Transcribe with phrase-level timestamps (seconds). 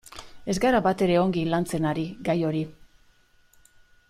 [0.53, 2.67] Ez gara batere ongi lantzen ari gai hori.